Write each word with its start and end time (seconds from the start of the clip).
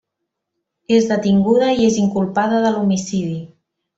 És 0.99 1.09
detinguda 1.11 1.69
i 1.81 1.85
és 1.91 2.01
inculpada 2.05 2.65
de 2.65 2.75
l'homicidi. 2.77 3.37